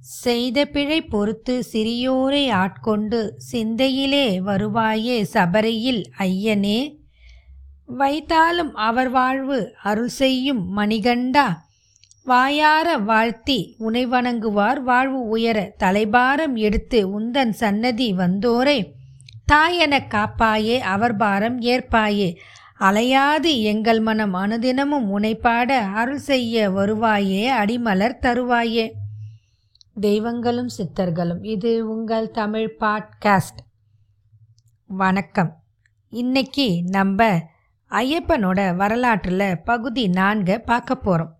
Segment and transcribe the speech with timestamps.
[0.00, 6.96] செய்த பிழை பொறுத்து சிறியோரை ஆட்கொண்டு சிந்தையிலே வருவாயே சபரியில் ஐயனே.
[7.98, 11.46] வைத்தாலும் அவர் வாழ்வு அருள் செய்யும் மணிகண்டா.
[12.24, 18.92] வாயார வாழ்த்தி உனை வணங்குவார் வாழ்வு உயர தலைபாரம் எடுத்து உந்தன் சன்னதி வந்தோரை.
[19.52, 22.36] தாயென காப்பாயே அவர் பாரம் ஏற்பாயே.
[22.80, 28.90] அலையாது எங்கள் மனம் அனுதினமும் உனைப்பாட அருள் செய்ய வருவாயே அடிமலர் தருவாயே.
[29.94, 31.44] தெய்வங்களும் சித்தர்களும்.
[31.44, 33.60] இது உங்கள் தமிழ் பாட்காஸ்ட்.
[34.86, 35.62] வணக்கம்.
[36.08, 37.40] இன்னைக்கு நம்ம
[37.90, 41.38] ஐயப்பனோட வரலாற்றில் பகுதி நான்கை பார்க்க போகிறோம்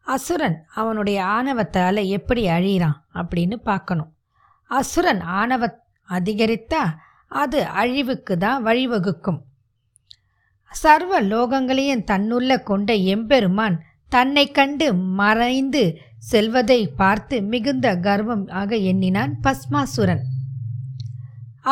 [0.00, 4.16] அசுரன் அவனுடைய ஆணவத்தால் எப்படி அழியிறான் அப்படின்னு பார்க்கணும்.
[4.64, 6.82] அசுரன் ஆணவ அதிகரித்தா
[7.28, 9.40] அது அழிவுக்கு தான் வழிவகுக்கும்.
[10.70, 15.82] சர்வ லோகங்களையும் தன்னுள்ள கொண்ட எம்பெருமான் தன்னை கண்டு மறைந்து
[16.18, 20.24] செல்வதை பார்த்து மிகுந்த கர்வம் ஆக எண்ணினான் பஸ்மாசுரன்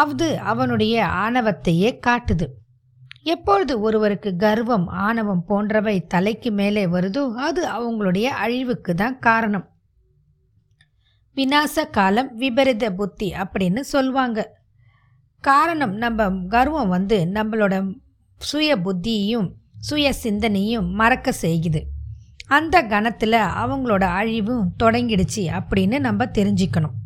[0.03, 2.47] அது அவனுடைய ஆணவத்தையே காட்டுது.
[3.23, 9.67] எப்பொழுது ஒருவருக்கு கர்வம் ஆணவம் போன்றவை தலைக்கு மேலே வருதோ அது அவங்களுடைய அழிவுக்கு தான் காரணம்.
[11.37, 14.49] விநாச காலம் விபரீத புத்தி அப்படின்னு சொல்லுவாங்க
[15.45, 17.75] காரணம் நம்ம கர்வம் வந்து நம்மளோட
[18.41, 19.49] சுய புத்தியையும்
[19.81, 21.81] சுய சிந்தனையும் மறக்க செய்யுது.
[22.49, 26.97] அந்த கணத்தில் அவங்களோட அழிவும் தொடங்கிடுச்சு அப்படின்னு நம்ம தெரிஞ்சுக்கணும்.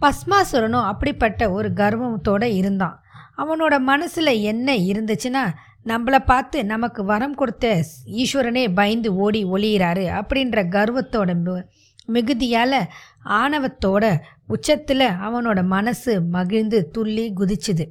[0.00, 2.96] பஸ்மாசுரனும் அப்படிப்பட்ட ஒரு கர்வத்தோடு இருந்தான்.
[3.38, 5.44] அவனோட மனசில் என்ன இருந்துச்சுன்னா
[5.84, 11.62] நம்மளை பார்த்து நமக்கு வரம் கொடுத்த ஈஸ்வரனே பயந்து ஓடி ஒளியிறாரு அப்படின்ற கர்வத்தோட
[12.08, 12.78] மிகுதியால்
[13.24, 17.84] ஆணவத்தோட உச்சத்தில் அவனோட மனசு மகிழ்ந்து துள்ளி குதிச்சுது.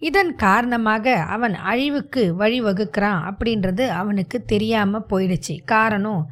[0.00, 5.54] இதன் காரணமாக அவன் அழிவுக்கு வழிவகுக்கிறான் அப்படின்றது அவனுக்கு தெரியாமல் போயிடுச்சு.
[5.64, 6.22] காரணம்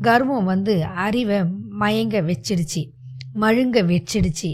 [0.00, 1.40] கர்வம் வந்து அறிவை
[1.80, 2.82] மயங்க வச்சிடுச்சு
[3.34, 4.50] மழுங்க வச்சிடுச்சு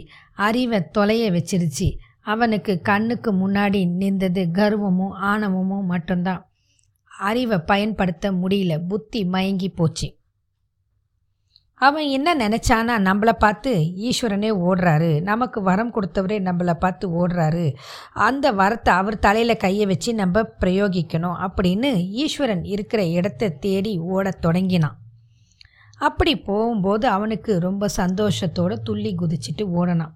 [0.47, 1.89] அறிவை தொலைய வச்சிடுச்சு.
[2.23, 6.43] அவனுக்கு கண்ணுக்கு முன்னாடி நின்றது கர்வமும் ஆணவமும் மட்டும்தான்.
[7.21, 10.09] அறிவை பயன்படுத்த முடியல புத்தி மயங்கி போச்சு.
[11.87, 13.71] அவன் என்ன நினச்சானா நம்மளை பார்த்து
[14.09, 15.11] ஈஸ்வரனே ஓடுறாரு.
[15.31, 17.67] நமக்கு வரம் கொடுத்தவரே நம்மளை பார்த்து ஓடுறாரு.
[18.29, 21.91] அந்த வரத்தை அவர் தலையில் கையை வச்சு நம்ம பிரயோகிக்கணும் அப்படின்னு
[22.25, 24.99] ஈஸ்வரன் இருக்கிற இடத்த தேடி ஓடத் தொடங்கினான்.
[25.99, 30.15] அப்படி போகும்போது அவனுக்கு ரொம்ப சந்தோஷத்தோடு துள்ளி குதிச்சுட்டு ஓடனான்.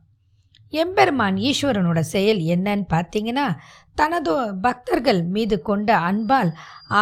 [0.71, 3.47] எம்பெருமான் ஈஸ்வரனோட செயல் என்னன்னு பார்த்தீங்கன்னா
[3.95, 6.51] தனது பக்தர்கள் மீது கொண்ட அன்பால்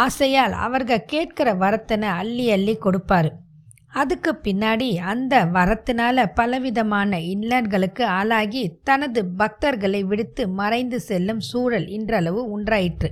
[0.02, 3.32] ஆசையால் அவர்கள் கேட்கிற வரத்தனை அள்ளி அள்ளி கொடுப்பாரு.
[4.00, 13.10] அதுக்கு பின்னாடி அந்த வரத்தினால பலவிதமான இன்னல்களுக்கு ஆளாகி தனது பக்தர்களை விடுத்து மறைந்து செல்லும் சூழல் இன்றளவு உண்டாயிற்று.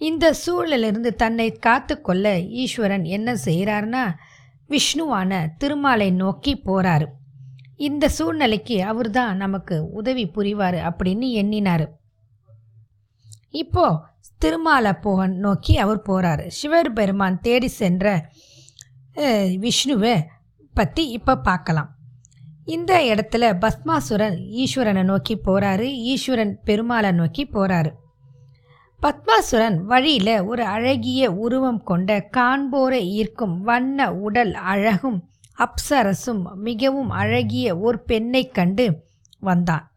[0.00, 2.26] இந்த சூழலிருந்து தன்னை காத்து கொள்ள
[2.62, 4.04] ஈஸ்வரன் என்ன செய்கிறார்னா
[4.70, 7.06] விஷ்ணுவான திருமாலை நோக்கி போகிறாரு
[7.88, 11.86] இந்த சூழ்நிலைக்கு அவர் தான் நமக்கு உதவி புரிவார் அப்படின்னு எண்ணினார்.
[13.62, 13.84] இப்போ
[14.38, 18.06] திருமாலை போக நோக்கி அவர் போகிறாரு சிவர் பெருமான் தேடி சென்ற
[19.60, 20.22] விஷ்ணுவை
[20.74, 21.90] பற்றி இப்போ பார்க்கலாம்
[22.64, 27.92] இந்த இடத்துல பத்மாசுரன் ஈஸ்வரனை நோக்கி போகிறாரு ஈஸ்வரன் பெருமாளை நோக்கி போகிறாரு
[29.00, 35.18] பத்மாசுரன் வழியில் ஒரு அழகிய உருவம் கொண்ட காண்போரை ஈர்க்கும் வண்ண உடல் அழகும்
[35.58, 39.06] அப்சரசும் மிகவும் அழகிய ஒரு பெண்ணை கண்டு
[39.40, 39.90] வந்தான்.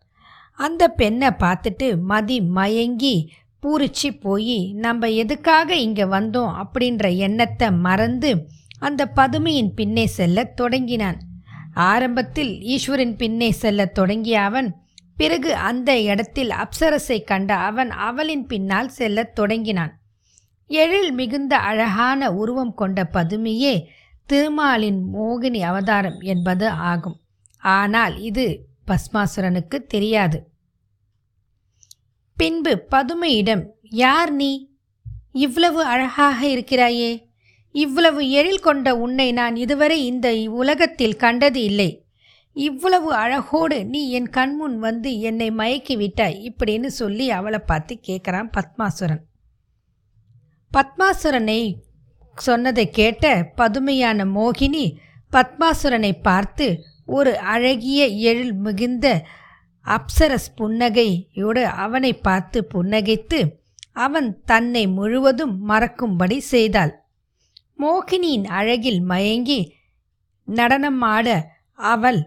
[0.54, 3.32] அந்த பெண்ணை பார்த்துட்டு மதி மயங்கி
[3.64, 6.54] பூரிச்சு போய் நம்ம எதுக்காக இங்கே வந்தோம்?
[6.64, 8.32] அப்படின்ற எண்ணத்தை மறந்து
[8.82, 11.20] அந்த பதுமையின் பின்னே செல்லத் தொடங்கினான்.
[11.74, 14.70] ஆரம்பத்தில் ஈஸ்வரின் பின்னே செல்லத் தொடங்கிய அவன்
[15.16, 19.94] பிறகு அந்த இடத்தில் அப்சரஸை கண்ட அவன் அவளின் பின்னால் செல்லத் தொடங்கினான்.
[20.70, 23.74] எழில் மிகுந்த அழகான உருவம் கொண்ட பதுமையே
[24.30, 27.18] திருமாலின் மோகினி அவதாரம் என்பது ஆகும்.
[27.64, 28.46] ஆனால் இது
[28.88, 30.38] பஸ்மாசுரனுக்கு தெரியாது.
[32.38, 34.52] பின்பு பதுமையிடம் யார் நீ?
[35.32, 37.12] இவ்வளவு அழகாக இருக்கிறாயே!
[37.72, 42.06] இவ்வளவு எழில் கொண்ட உன்னை நான் இதுவரை இந்த உலகத்தில் கண்டது இல்லை.
[42.54, 49.24] இவ்வளவு அழகோடு நீ என் கண்முன் வந்து என்னை மயக்கி விட்டாய் இப்படின்னு சொல்லி அவளை பார்த்து கேட்குறான் பத்மாசுரன்.
[50.74, 51.62] பத்மாசுரனை
[52.36, 54.98] சொன்னதை கேட்ட பதுமையான மோகினி
[55.32, 59.26] பத்மாசுரனை பார்த்து ஒரு அழகிய எழில் மிகுந்த
[59.86, 63.40] அப்சரஸ் புன்னகையோடு அவனை பார்த்து புன்னகைத்து
[63.92, 67.01] அவன் தன்னை முழுவதும் மறக்கும்படி செய்தாள்.
[67.82, 69.62] மோகினியின் அழகில் மயங்கி
[70.48, 71.28] நடனமாட
[71.74, 72.22] அவள்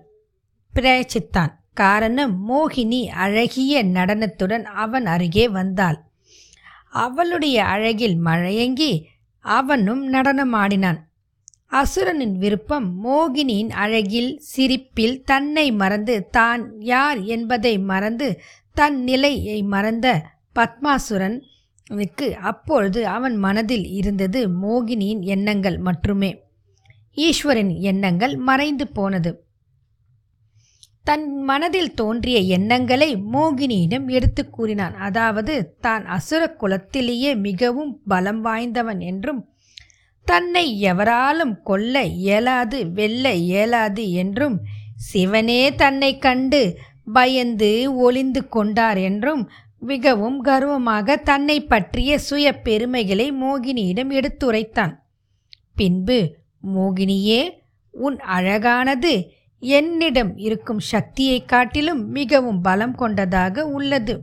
[0.72, 1.52] பிரயச்சித்தான்.
[1.74, 5.98] காரணம் மோகினி அழகிய நடனத்துடன் அவன் அருகே வந்தாள்.
[7.04, 8.92] அவளுடைய அழகில் மழையங்கி
[9.44, 11.00] அவனும் நடனமாடினான்.
[11.72, 16.62] அசுரனின் விருப்பம் மோகினியின் அழகில் சிரிப்பில் தன்னை மறந்து தான்
[16.92, 18.28] யார் என்பதை மறந்து
[18.72, 20.06] தன் நிலையை மறந்த
[20.54, 21.36] பத்மாசுரன்
[21.90, 26.30] பத்மாசுரனுக்கு அப்பொழுது அவன் மனதில் இருந்தது மோகினியின் எண்ணங்கள் மட்டுமே.
[27.16, 29.30] ஈஸ்வரின் எண்ணங்கள் மறைந்து போனது.
[31.02, 34.94] தன் மனதில் தோன்றிய எண்ணங்களை மோகினியிடம் எடுத்து கூறினான்.
[34.96, 39.42] அதாவது தான் அசுர குலத்திலேயே மிகவும் பலம் வாய்ந்தவன் என்றும்
[40.26, 44.56] தன்னை எவராலும் கொல்ல இயலாது வெல்ல இயலாது என்றும்
[45.12, 46.62] சிவனே தன்னை கண்டு
[47.12, 49.42] பயந்து ஒளிந்து கொண்டார் என்றும்
[49.84, 54.92] மிகவும் கர்வமாக தன்னை பற்றிய சுய பெருமைகளை மோகினியிடம் எடுத்துரைத்தான்.
[55.74, 56.18] பின்பு
[56.74, 57.40] மோகினியே
[57.94, 59.12] உன் அழகானது
[59.62, 64.14] என்னிடம் இருக்கும் சக்தியை காட்டிலும் மிகவும் பலம் கொண்டதாக உள்ளது.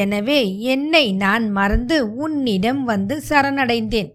[0.00, 4.10] எனவே என்னை நான் மறந்து உன்னிடம் வந்து சரணடைந்தேன்.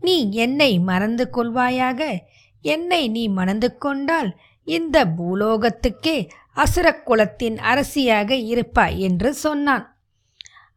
[0.00, 2.00] நீ என்னை மறந்து கொள்வாயாக?
[2.64, 4.30] என்னை நீ மணந்து கொண்டால்
[4.68, 6.18] இந்த பூலோகத்துக்கே
[6.56, 9.96] அசுர குலத்தின் அரசியாக இருப்பாய் என்று சொன்னான்.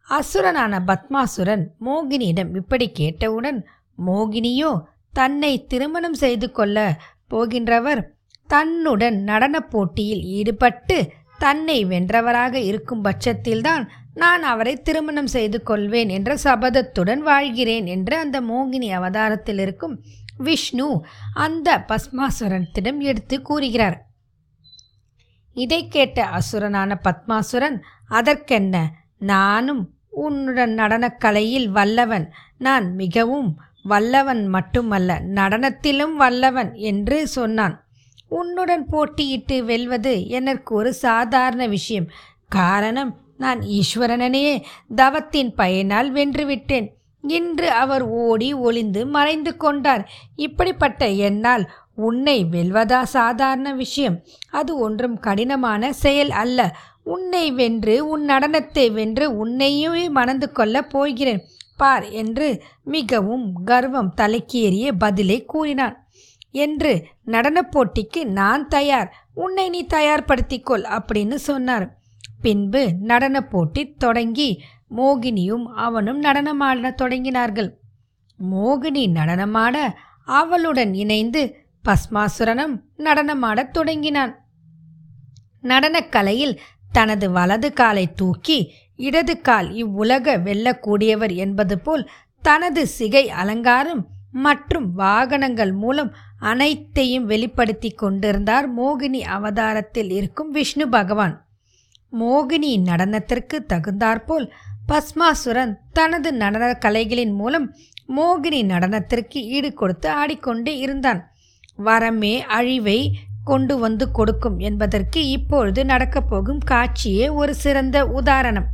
[0.09, 3.65] அசுரனான பத்மாசுரன் மோகினியிடம் இப்படி கேட்டவுடன்
[4.05, 4.81] மோகினியோ
[5.13, 6.97] தன்னை திருமணம் செய்து கொள்ள
[7.29, 8.01] போகின்றவர்.
[8.47, 17.17] தன்னுடன் நடனப் போட்டியில் ஈடுபட்டு தன்னை வென்றவராக இருக்கும் பட்சத்தில்தான் நான் அவரை திருமணம் செய்து கொள்வேன் என்ற சபதத்துடன்
[17.17, 20.03] வாழ்கிறேன் என்று அந்த மோகினி அவதாரத்தில் இருக்கும்
[20.37, 21.03] விஷ்ணு
[21.33, 24.06] அந்த பஸ்மாசுரத்திடம் எடுத்து கூறுகிறார்.
[25.57, 28.91] இதை கேட்ட அசுரனான பத்மாசுரன் அதற்கென்ன?
[29.17, 32.31] நானும் உன்னுடன் நடனக்கலையில் வல்லவன்.
[32.57, 33.49] நான் மிகவும்
[33.83, 37.75] வல்லவன் மட்டுமல்ல நடனத்திலும் வல்லவன் என்று சொன்னான்.
[38.27, 42.07] உன்னுடன் போட்டியிட்டு வெல்வது எனக்கு ஒரு சாதாரண விஷயம்.
[42.47, 44.63] காரணம் நான் ஈஸ்வரனனையே
[44.95, 46.87] தவத்தின் பயனால் வென்றுவிட்டேன்.
[47.21, 50.09] இன்று அவர் ஓடி ஒளிந்து மறைந்து கொண்டார்.
[50.35, 54.21] இப்படிப்பட்ட என்னால் உன்னை வெல்வதா சாதாரண விஷயம்.
[54.51, 56.75] அது ஒன்றும் கடினமான செயல் அல்ல.
[57.03, 61.41] உன்னை வென்று உன் நடனத்தை வென்று உன்னையுமே மணந்து கொள்ளப் போகிறேன்.
[61.77, 66.07] பார் என்று மிகவும் கர்வம் தலைக்கேறிய பதிலை கூறினான்.
[66.51, 69.13] என்று நடனப் போட்டிக்கு நான் தயார்.
[69.33, 71.97] உன்னை நீ தயார்படுத்திக்கொள் அப்படின்னு சொன்னார்.
[72.41, 74.61] பின்பு நடனப் போட்டி தொடங்கி
[74.97, 77.69] மோகினியும் அவனும் நடனமாட தொடங்கினார்கள்.
[78.51, 79.77] மோகினி நடனமாட
[80.25, 84.45] அவளுடன் இணைந்து பஸ்மாசுரனும் நடனமாடத் தொடங்கினான்.
[85.61, 86.57] நடனக்கலையில்
[86.91, 92.09] தனது வலது காலை தூக்கி இடது கால் இவ்வுலக வெல்லக்கூடியவர் என்பது போல்
[92.41, 101.47] தனது சிகை அலங்காரம் மற்றும் வாகனங்கள் மூலம் அனைத்தையும் வெளிப்படுத்தி கொண்டிருந்தார் மோகினி அவதாரத்தில் இருக்கும் விஷ்ணு பகவான்.
[102.19, 104.51] மோகினி நடனத்திற்கு தகுந்தாற்போல்
[104.87, 107.75] பஸ்மாசுரன் தனது நடன கலைகளின் மூலம்
[108.17, 111.31] மோகினி நடனத்திற்கு ஈடு கொடுத்து ஆடிக்கொண்டே இருந்தான்.
[111.77, 112.99] வரமே அழிவை
[113.43, 118.65] கொண்டு வந்து கொடுக்கும் என்பதற்கு இப்பொழுது நடக்கப் போகும் காட்சியே ஒரு சிறந்த உதாரணம்.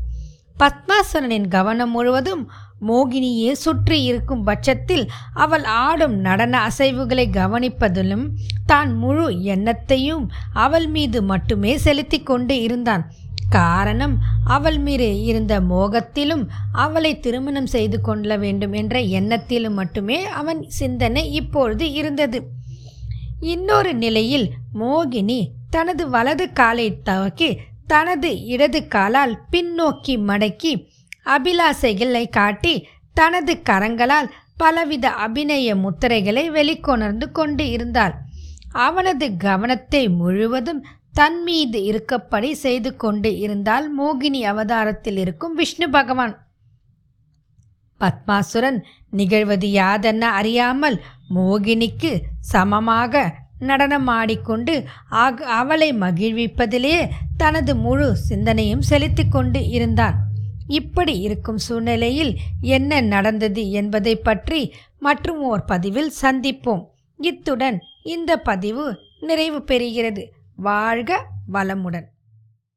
[0.59, 2.51] பத்மாசனனின் கவனம் முழுவதும்
[2.87, 8.25] மோகினியே சுற்றி இருக்கும் பட்சத்தில் அவள் ஆடும் நடன அசைவுகளை கவனிப்பதிலும்
[8.65, 13.05] தான் முழு எண்ணத்தையும் அவள் மீது மட்டுமே செலுத்தி கொண்டு இருந்தான்.
[13.49, 14.15] காரணம்
[14.45, 21.91] அவள் மீது இருந்த மோகத்திலும் அவளை திருமணம் செய்து கொள்ள வேண்டும் என்ற எண்ணத்திலும் மட்டுமே அவன் சிந்தனை இப்பொழுது
[21.91, 22.41] இருந்தது.
[23.43, 24.47] இன்னொரு நிலையில்
[24.79, 27.49] மோகினி தனது வலது காலை தவக்கி
[27.87, 30.73] தனது இடது காலால் பின்னோக்கி மடக்கி
[31.25, 32.73] அபிலாசைகளை காட்டி
[33.13, 38.13] தனது கரங்களால் பலவித அபிநய முத்திரைகளை வெளிக்கொணர்ந்து கொண்டு இருந்தாள்.
[38.71, 40.81] அவனது கவனத்தை முழுவதும்
[41.11, 46.33] தன் மீது இருக்கப்படி செய்து கொண்டு இருந்தால் மோகினி அவதாரத்தில் இருக்கும் விஷ்ணு பகவான்.
[48.01, 50.97] பத்மாசுரன் நிகழ்வது யாதென்ன அறியாமல்
[51.35, 53.23] மோகினிக்கு சமமாக
[53.59, 60.17] நடனமாடிக்கொண்டு ஆக அவளை மகிழ்விப்பதிலே தனது முழு சிந்தனையும் செலுத்தி கொண்டு இருந்தான்.
[60.67, 66.83] இப்படி இருக்கும் சூழ்நிலையில் என்ன நடந்தது என்பதை பற்றி மற்றும் ஓர் பதிவில் சந்திப்போம்.
[67.17, 68.85] இத்துடன் இந்த பதிவு
[69.19, 70.23] நிறைவு பெறுகிறது.
[70.55, 72.07] வாழ்க வளமுடன்.